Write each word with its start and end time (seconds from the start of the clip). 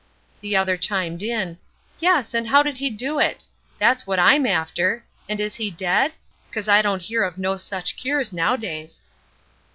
The 0.41 0.55
other 0.55 0.77
chimed 0.77 1.21
in: 1.21 1.59
"Yes, 1.99 2.33
and 2.33 2.47
how 2.47 2.63
did 2.63 2.77
he 2.79 2.89
do 2.89 3.19
it? 3.19 3.45
That's 3.77 4.07
what 4.07 4.17
I'm 4.17 4.47
after. 4.47 5.05
And 5.29 5.39
is 5.39 5.57
he 5.57 5.69
dead? 5.69 6.13
'cause 6.51 6.67
I 6.67 6.81
don't 6.81 7.03
hear 7.03 7.21
of 7.23 7.37
no 7.37 7.55
such 7.55 7.97
cures 7.97 8.33
now 8.33 8.55
days." 8.55 9.03